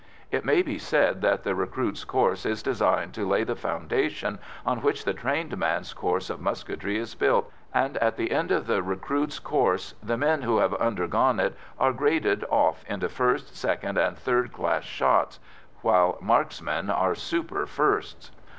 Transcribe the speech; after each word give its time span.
It 0.31 0.43
may 0.43 0.63
be 0.63 0.79
said 0.79 1.21
that 1.21 1.43
the 1.43 1.53
recruits' 1.53 2.05
course 2.05 2.43
is 2.43 2.63
designed 2.63 3.13
to 3.13 3.27
lay 3.29 3.43
the 3.43 3.55
foundation 3.55 4.39
on 4.65 4.81
which 4.81 5.05
the 5.05 5.13
trained 5.13 5.55
man's 5.55 5.93
course 5.93 6.31
of 6.31 6.41
musketry 6.41 6.97
is 6.97 7.13
built, 7.13 7.51
and 7.71 7.97
at 7.97 8.17
the 8.17 8.31
end 8.31 8.51
of 8.51 8.65
the 8.65 8.81
recruits' 8.81 9.37
course 9.37 9.93
the 10.01 10.17
men 10.17 10.41
who 10.41 10.57
have 10.57 10.73
undergone 10.73 11.39
it 11.39 11.55
are 11.79 11.93
graded 11.93 12.43
off 12.49 12.83
into 12.87 13.09
first, 13.09 13.55
second, 13.55 13.95
and 13.99 14.17
third 14.17 14.51
class 14.51 14.85
shots, 14.85 15.39
while 15.83 16.17
"marksmen" 16.19 16.89
are 16.89 17.13
super 17.13 17.67
firsts. 17.67 18.31